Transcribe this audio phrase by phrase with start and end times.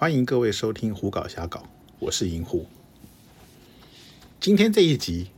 [0.00, 1.60] 欢迎各位收听《胡搞瞎搞》，
[1.98, 2.66] 我是银狐。
[4.40, 5.28] 今天这一集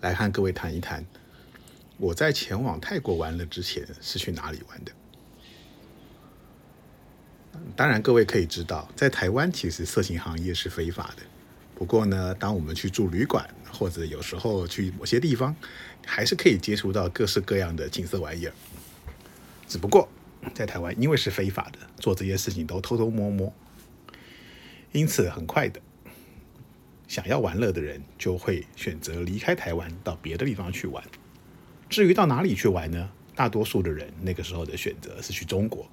[0.00, 1.04] 来和各位谈一谈，
[1.96, 4.92] 我在前往泰国玩乐之前是去哪里玩的。
[7.74, 11.24] 当然，各位可以知道，在台湾其实色情行业是非法的。
[11.74, 15.56] 不过呢，当我们去住旅馆，或者有时候去某些地方，
[16.06, 18.52] 还是可以接触到各式各样的景色玩意儿。
[19.66, 20.08] 只不过
[20.54, 23.52] 在台湾，因为是非法的，做这些事情都偷偷摸摸。
[24.92, 25.80] 因此，很快的，
[27.06, 31.02] 想要玩乐的人就会选择离开台湾，到别的地方去玩。
[31.88, 33.10] 至于到哪里去玩呢？
[33.34, 35.88] 大多数的人那个时候的选择是去中国。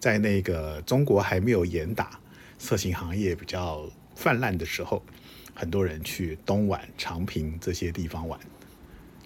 [0.00, 2.18] 在那个中国还没有严打
[2.58, 5.04] 色情行业比较泛滥的时候，
[5.52, 8.38] 很多人去东莞、长平这些地方玩。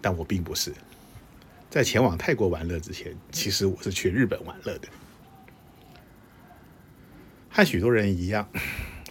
[0.00, 0.72] 但我并不是，
[1.70, 4.88] 在前往泰国玩乐之前，其实我是去日本玩乐的。
[7.54, 8.48] 和许多人一样，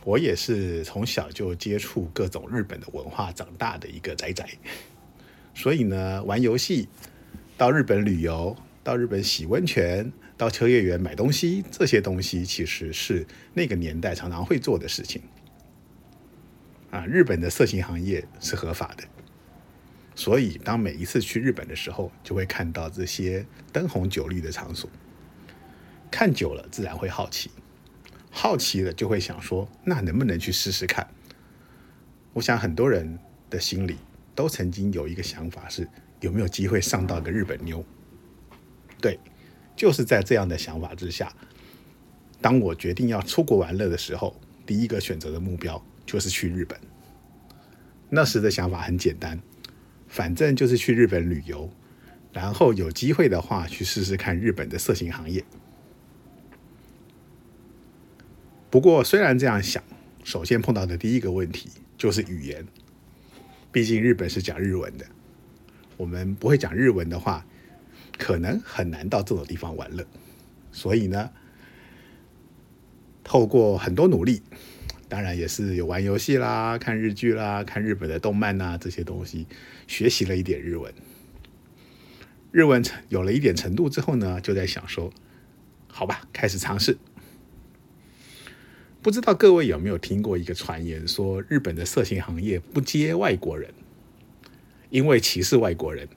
[0.03, 4.49] 我也是从小就接触各种日本的文化长大的一个宅宅。
[5.53, 6.89] 所以呢，玩游戏、
[7.55, 15.21] 到日本旅游、到日本洗温泉、到秋叶原买东西，这些东西其实是那个年代常常会做的事情。
[16.89, 19.03] 啊，日本的色情行业是合法的，
[20.15, 24.89] 所以当每一次去日本的时候，就会看到这些灯红酒绿的场所，
[26.09, 27.51] 看久了自然会好奇。
[28.33, 31.05] 好奇了就会想说，那能不能去试试看？
[32.33, 33.97] 我想很多人的心里
[34.33, 35.87] 都曾经有一个想法，是
[36.21, 37.83] 有没有机会上到个日本妞？
[39.01, 39.19] 对，
[39.75, 41.31] 就是在这样的想法之下，
[42.39, 46.79] 当我决定要出国玩乐的时候，第一个选择的目标就是去日本。
[48.09, 49.41] 那时的想法很简单，
[50.07, 51.69] 反正就是去日本旅游，
[52.31, 55.43] 然后有机会的话去试试看日本的色情行业。
[58.71, 59.83] 不过，虽然这样想，
[60.23, 62.65] 首先碰到的第一个问题就是语言。
[63.69, 65.05] 毕竟日本是讲日文的，
[65.97, 67.45] 我们不会讲日文的话，
[68.17, 70.05] 可能很难到这种地方玩乐。
[70.71, 71.29] 所以呢，
[73.25, 74.41] 透过很多努力，
[75.09, 79.47] 当然也是有玩游戏啦、看日剧啦、看日本的动漫呐这些东西，
[79.85, 80.93] 学习了一点日文。
[82.53, 85.11] 日文有了一点程度之后呢，就在想说，
[85.89, 86.97] 好吧，开始尝试。
[89.01, 93.73] 不知道各位有没有听过一个传言，说日本的色情行业不接外国人，
[94.91, 96.07] 因为歧视外国人，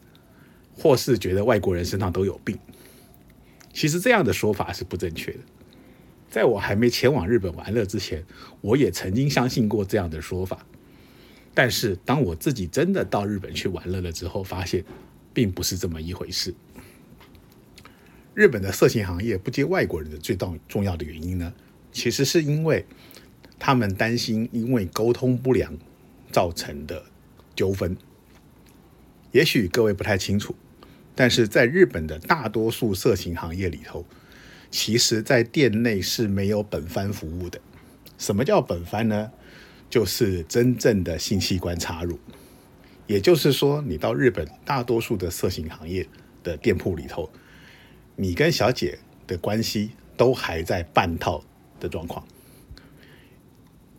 [0.77, 2.59] 或是觉得外国人身上都有病。
[3.73, 5.39] 其实这样的说法是不正确的。
[6.29, 8.23] 在我还没前往日本玩乐之前，
[8.61, 10.67] 我也曾经相信过这样的说法。
[11.55, 14.85] 但是当我自己真的到日本去玩乐了之后，发现
[15.33, 16.53] 并不是这么一回事。
[18.35, 21.55] 日本的色情行业不接外国人的最重重要的原因呢？
[21.95, 22.85] 其实是因为
[23.59, 25.79] 他们担心，因为沟通不良
[26.31, 27.05] 造成的
[27.57, 27.97] 纠纷。
[29.31, 30.55] 也许各位不太清楚，
[31.15, 34.05] 但是在日本的大多数色情行业里头，
[34.71, 37.61] 其实在店内是没有本番服务的。
[38.19, 39.31] 什么叫本番呢？
[39.89, 42.19] 就是真正的性器官插入。
[43.07, 46.07] 也就是说，你到日本大多数的色情行业
[46.43, 47.31] 的店铺里头，
[48.17, 51.45] 你跟小姐的关系都还在半套。
[51.85, 52.27] 的状况，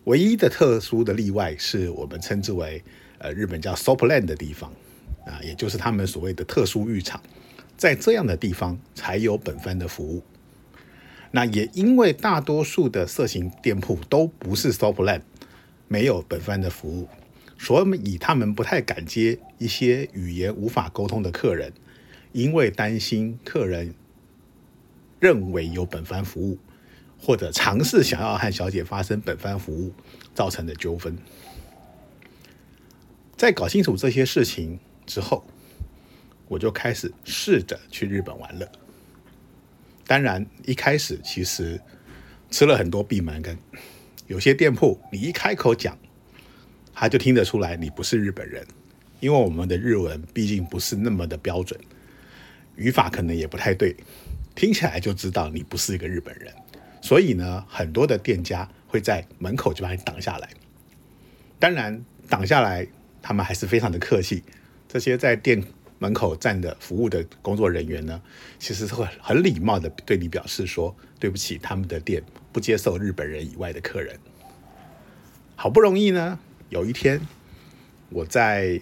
[0.06, 2.84] 唯一的特殊的例外是我们称之为
[3.20, 4.74] 呃日本叫 Sopland 的地方
[5.26, 7.22] 啊，也就是他们所谓的特殊浴场，
[7.78, 10.24] 在这样的地方才有本番的服务。
[11.30, 15.22] 那也因为大多数的色情店铺都不是 Sopland，
[15.88, 17.08] 没有本番的服务，
[17.58, 21.74] 所以他们不太敢接一些语言无法沟通的客人，
[22.32, 23.94] 因为担心客人
[25.20, 26.58] 认为有本番服务。
[27.20, 29.94] 或者尝试想要和小姐发生本番服务
[30.34, 31.18] 造成的纠纷，
[33.36, 35.46] 在搞清楚这些事情之后，
[36.48, 38.72] 我就开始试着去日本玩了。
[40.06, 41.82] 当然，一开始其实
[42.52, 43.58] 吃了很多闭门羹，
[44.28, 45.98] 有些店铺你一开口讲，
[46.94, 48.64] 他就听得出来你不是日本人，
[49.20, 51.80] 因为我们的日文毕竟不是那么的标准，
[52.76, 53.96] 语法可能也不太对，
[54.54, 56.54] 听起来就知道你不是一个日本人。
[57.06, 60.50] 所以呢，很多的店家会在门口就把你挡下来。
[61.60, 62.88] 当然，挡下来
[63.22, 64.42] 他们还是非常的客气。
[64.88, 65.64] 这些在店
[66.00, 68.20] 门口站的服务的工作人员呢，
[68.58, 74.20] 其实是会很礼貌的对你表示说：“对不起，他们的店不接受日本人以外的客人。”
[75.56, 77.22] 好不容易呢，有一天
[78.10, 78.82] 我在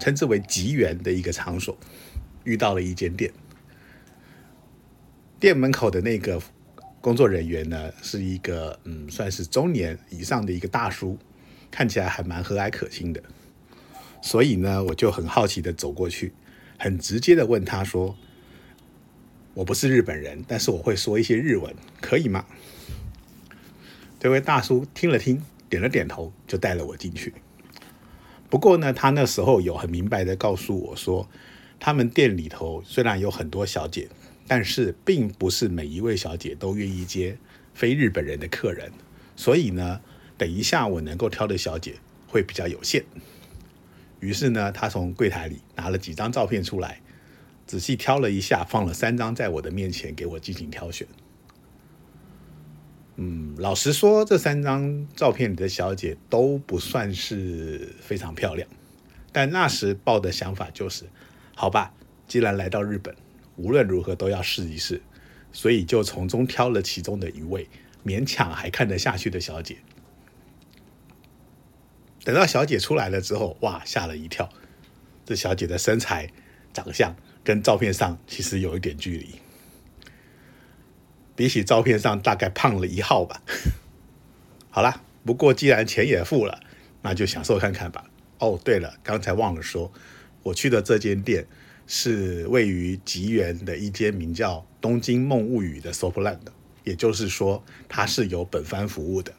[0.00, 1.78] 称之为吉园的一个场所
[2.42, 3.32] 遇到了一间店，
[5.38, 6.42] 店门口的那个。
[7.00, 11.18] 工作人员呢是一个嗯，算是中年以上的一个大叔，
[11.70, 13.22] 看起来还蛮和蔼可亲的。
[14.22, 16.32] 所以呢，我就很好奇的走过去，
[16.78, 18.14] 很直接的问他说
[19.54, 22.44] ：“我不是日本人，但是我会说一些日文，可以吗？”
[24.20, 27.32] 这位大叔听了听，点了点头，就带了我进去。
[28.50, 31.26] 不过呢，他那时候有很明白的告诉我说，
[31.78, 34.10] 他们店里头虽然有很多小姐，
[34.50, 37.38] 但是并不是每一位小姐都愿意接
[37.72, 38.90] 非日本人的客人，
[39.36, 40.00] 所以呢，
[40.36, 41.94] 等一下我能够挑的小姐
[42.26, 43.04] 会比较有限。
[44.18, 47.00] 于是呢，他从柜台里拿了几张照片出来，
[47.64, 51.06] 仔细挑了一下，放了三张在我的面前给我进行挑选。
[53.14, 58.68] 嗯，老实说，这三张照片里的小姐都不算是非常漂亮，
[59.30, 61.04] 但那时抱的想法就是，
[61.54, 61.94] 好吧，
[62.26, 63.14] 既然来到日本，
[63.56, 65.02] 无论如何都要试一试，
[65.52, 67.68] 所以就从中挑了其中的一位
[68.04, 69.78] 勉强还看得下去的小姐。
[72.24, 74.48] 等到小姐出来了之后，哇，吓了一跳，
[75.24, 76.30] 这小姐的身材、
[76.72, 79.40] 长相跟照片上其实有一点距离。
[81.34, 83.42] 比起照片上大概胖了一号吧。
[84.68, 86.60] 好了，不过既然钱也付了，
[87.00, 88.04] 那就享受看看吧。
[88.38, 89.90] 哦，对了，刚才忘了说，
[90.42, 91.46] 我去的这间店
[91.92, 96.38] 是位于吉原的一间名叫“东京梦物语”的 Softland，
[96.84, 99.34] 也就是说它是有本番服务的。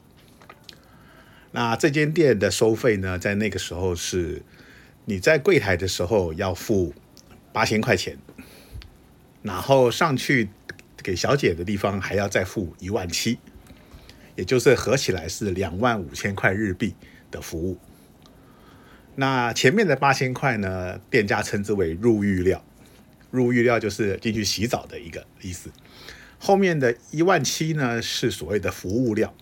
[1.52, 4.42] 那这间店的收费呢，在那个时候是
[5.06, 6.92] 你在柜台的时候要付
[7.54, 8.18] 八千块钱，
[9.42, 10.50] 然后上去。
[11.04, 13.36] 给小姐的地方还要再付一万七，
[14.36, 16.94] 也就是合起来是两万五千块日币
[17.28, 17.76] 的服务。
[19.14, 22.64] 那前面的八千块呢，店家称之为入浴料，
[23.30, 25.70] 入浴料就是进去洗澡的一个意思。
[26.38, 29.34] 后面的一万七呢，是所谓的服务料。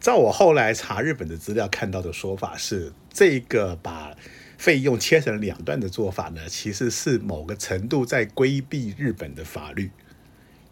[0.00, 4.16] 照我后来查日本的资料看到的说法是，这个把
[4.58, 9.90] 费用切成两段的做法呢，其实是某个程度在规避日本的法律。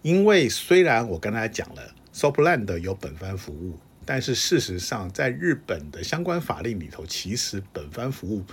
[0.03, 3.79] 因为虽然我跟大家讲了，Sopland 有本番服务，
[4.13, 8.45] 但是事实上，在日本的相关法令里头，其实本番服务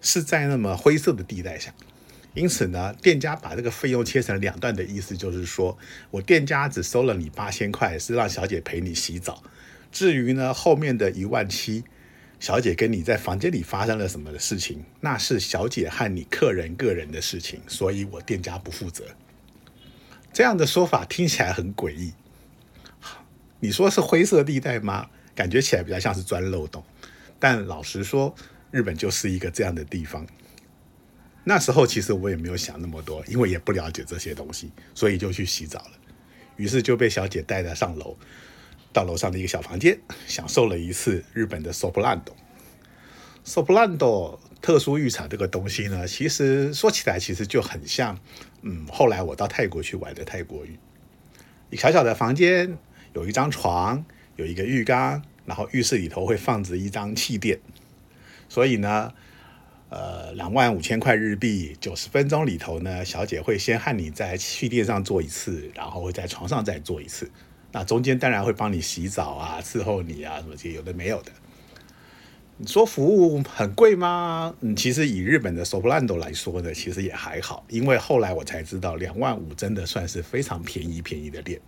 [0.00, 1.74] 是在那么灰色的地带下。
[2.34, 5.76] 因此呢，店家把这个费用切成两段的意思，就是说
[6.12, 9.42] 我店家只收了你八千块，是让小姐陪你洗澡。
[9.90, 11.82] 至于呢，后面的一万七，
[12.38, 19.02] 小姐跟你在房间里发生了什么的事情，那是小姐和你客人个人的事情，所以我店家不负责。
[20.32, 22.12] 这样的说法听起来很诡异，
[23.60, 25.08] 你说是灰色地带吗？
[25.34, 26.82] 感觉起来比较像是钻漏洞。
[27.38, 28.34] 但老实说，
[28.70, 30.26] 日本就是一个这样的地方。
[31.44, 35.92] 那时候其实我也没有想那么多，因为也不了解这些东西，所以就去洗澡了。
[36.56, 38.16] 于是就被小姐带着上楼，
[38.92, 42.34] 到楼上的一个小房间，享受了一次日本的 soplando。
[43.42, 48.18] soplando 特殊浴场这个东西呢，其实说起来其实就很像。
[48.60, 50.78] 嗯，后来我到泰国去玩的泰国浴，
[51.70, 52.76] 一小小的房间，
[53.12, 54.04] 有一张床，
[54.36, 57.58] 有一个浴缸，然后浴室里头会放着一张气垫，
[58.48, 59.12] 所以呢，
[59.88, 67.30] 呃，两万五千块日币，九十分钟里头呢，小姐会先和你在气垫上做一次，然后会在床上再做一次，
[67.72, 71.32] 那中间当然会帮你洗澡啊，伺候你啊，什么这些有的没有的。
[72.62, 74.54] 你说服务很贵吗？
[74.60, 81.58] 嗯，其实以日本的 Soplando 来说呢，其实也还好，因为后来我才知道，两万五真的算是非常便宜便宜的店。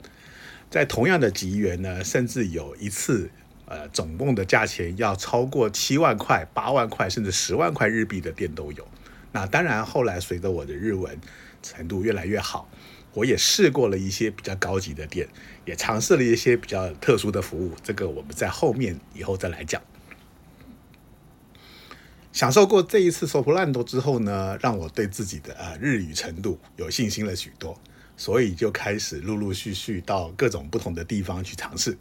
[0.72, 3.30] 在同样的吉园呢，甚至有一次，
[3.66, 8.88] 呃，总共的价钱要超过七万块、八万块，甚至十万块日币的店都有。
[9.32, 11.20] 那当然，后来随着我的日文
[11.62, 12.70] 程度越来越好，
[13.12, 15.28] 我也试过了一些比较高级的店，
[15.66, 17.72] 也尝试了一些比较特殊的服务。
[17.82, 19.82] 这个我们在后面以后再来讲。
[22.32, 27.78] 享受过这一次收破烂多之后呢，让我对自己的呃日语程度有信心了许多，
[28.16, 31.96] 所以就开始陆陆续续到各种不同的地方去尝试。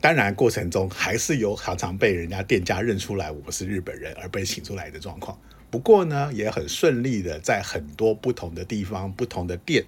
[0.00, 5.38] 当然过程中还是有常常被人家店家认出来我是日本人而被请出来的状况。
[5.70, 9.84] 不过呢，也很顺利的在很多不同的地方、不同的店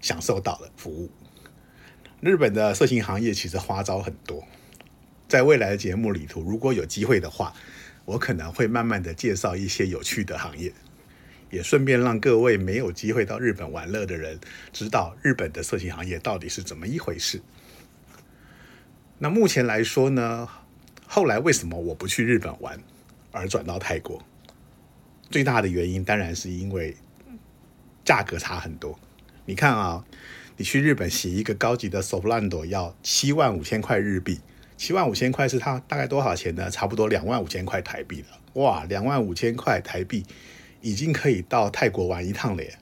[0.00, 1.10] 享受到了服务。
[2.20, 4.44] 日本的色情行业其实花招很多，
[5.28, 7.54] 在未来的节目里头，如果有机会的话。
[8.04, 10.72] 我可能会慢慢的介绍一些有趣的行业，
[11.52, 14.40] 也顺便让各位没有机会到日本玩乐的人
[14.72, 17.42] 知道日本的色情行业到底是怎么一回事。
[19.18, 20.48] 那目前来说呢，
[21.06, 22.80] 后来为什么我不去日本玩，
[23.30, 24.24] 而转到泰国？
[25.30, 26.96] 最大的原因当然是因为
[28.02, 28.98] 价格差很多。
[29.44, 30.04] 你看啊，
[30.56, 34.40] 你去日本洗一个高级的 Solando 要七万五千块日币，
[34.78, 36.70] 七万五千块是它大概多少钱呢？
[36.70, 38.28] 差不多两万五千块台币了。
[38.54, 40.24] 哇，两万五千块台币
[40.82, 42.78] 已经可以到泰国玩一趟了耶！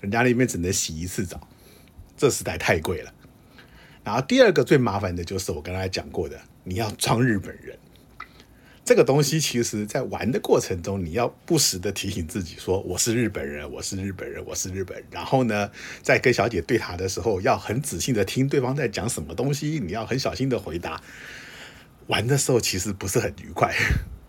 [0.00, 1.46] 人家那边只能洗一次澡，
[2.16, 3.12] 这实在太贵了。
[4.02, 7.78] 然后第二个最麻烦的就是我刚才讲过的，你要装日本人。
[8.82, 15.70] 这个东西其实，在玩的过程中，你要不时的提醒自己说：“我是日本人，我是日本人，我是日本。”然后呢，
[16.02, 21.00] 在跟小姐对谈的时候，要很仔细的听对方在讲什么东西，你要很小心的回答。
[22.08, 23.72] 玩的时候其实不是很愉快，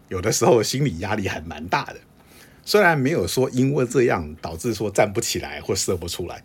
[0.09, 1.95] 有的时候心理压力还蛮大的。
[2.71, 6.41] 虽然没有说因为这样导致说站不起来或射不出来，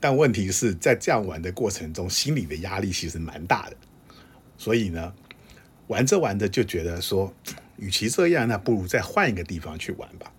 [0.00, 3.76] 但问题是在这样玩的过程中，心理的压力其实蛮大的。
[4.56, 5.12] 所以呢。
[5.88, 7.32] 玩着玩着就觉得说，
[7.76, 10.32] 与其这样，那不如再换一个地方去玩吧。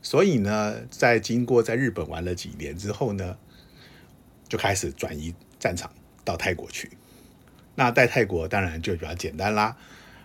[0.00, 3.36] 所以呢，在经过在日本玩了几年之后呢，
[4.48, 5.92] 就开始转移战场
[6.24, 6.88] 到泰国去。
[7.74, 9.76] 那在泰国当然就比较简单啦，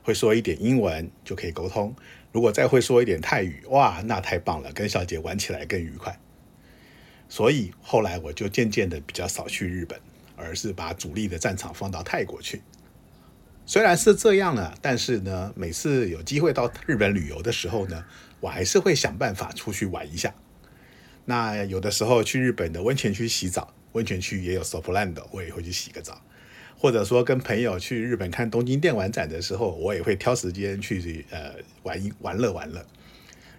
[0.07, 1.93] 会说一点英文就可以沟通。
[2.31, 6.17] 如果再会说一点泰语，哇，那太棒了，跟小姐玩起来更愉快。
[7.27, 9.99] 所以后来我就渐渐的比较少去日本，
[10.37, 12.61] 而是把主力的战场放到泰国去。
[13.65, 18.05] 虽然是这样了，但是呢，每次有机会到日本旅游的时候呢，
[18.39, 20.33] 我还是会想办法出去玩一下。
[21.25, 26.21] 那有的时候去日本的温泉区洗澡，温泉区也有 s o f l a n d 我也会去洗个澡。
[26.77, 32.85] 或者说跟朋友去日本看东京电玩展的时候，我也会挑时间去呃玩一玩乐玩乐。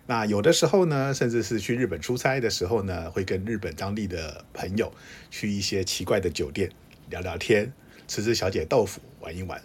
[0.06, 4.92] 那有的时候呢，甚至是去日本出差的时候呢，会跟日本当地的朋友
[5.30, 6.70] 去一些奇怪的酒店
[7.10, 7.72] 聊聊天，
[8.06, 9.60] 吃吃小姐豆腐，玩一玩。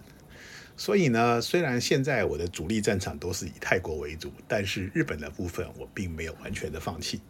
[0.75, 7.21] 所以呢，虽然现在我的主力战场都是以泰国为主，但是日本的部分我并没有完全的放弃，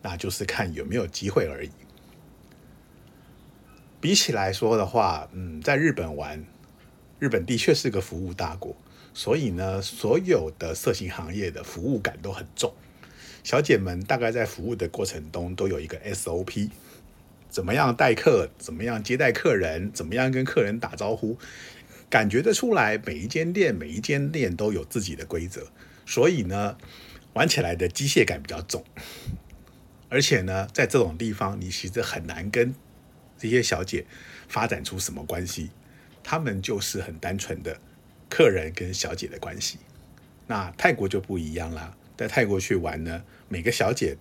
[0.00, 1.70] 那就是看有没有机会而已。
[4.06, 6.40] 比起来说的话，嗯，在日本玩，
[7.18, 8.76] 日本的确是个服务大国，
[9.12, 12.72] 所以呢，所有的色情行业的服务感都很重。
[13.42, 16.70] 小姐们大概在服务的过程中都有一个 SOP，
[17.48, 21.36] 怎么样待客，怎么样接待客人，怎么样跟客人打招呼。
[22.08, 25.66] 感觉得出来，每一间店每一间店都有自己的规则，
[26.06, 26.78] 所以呢，
[27.32, 28.84] 玩起来的机械感比较重。
[30.08, 32.72] 而且呢，在这种地方，你其实很难跟
[33.38, 34.04] 这些小姐
[34.48, 35.70] 发展出什么关系，
[36.22, 37.78] 他们就是很单纯的
[38.28, 39.78] 客人跟小姐的关系。
[40.46, 44.16] 那泰国就不一样啦，在泰国去玩呢，每个小姐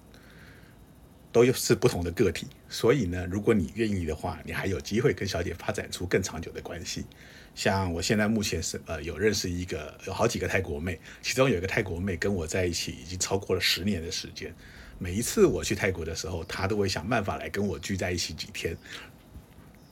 [1.32, 7.06] 都是不同的个体，所以呢，如果你愿意的话，你还有机会跟小姐发展出更长久的关系。
[7.54, 14.54] 像我现在目前是呃有认识一个有好几个泰国妹，其中有一个泰国妹跟我在一起已经超过了十年的时间。
[14.98, 18.76] 每一次我去泰国的时候，他都会想办法来跟我聚在一起几天。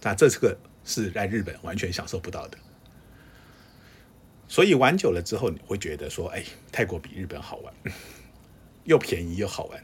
[0.01, 2.57] 那这个是在日本完全享受不到的。
[4.47, 7.73] 所以玩久了之后，你会觉得说，哎，泰国比日本好玩，
[8.85, 9.83] 又便宜又好玩。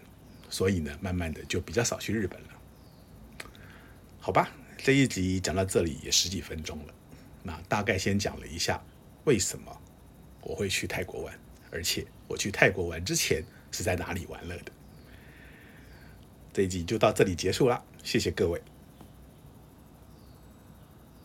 [0.50, 2.48] 所以呢，慢慢的就比较少去日本了。
[4.20, 6.94] 好吧，这一集讲到这里也十几分钟了。
[7.44, 8.82] 那大概先讲了一下
[9.26, 9.76] 为什么
[10.42, 11.40] 我会去泰国玩，
[11.72, 14.72] 而且我去泰国玩之前是在哪里玩乐的。
[16.60, 18.62] 这一集就到这里结束了，谢谢各位。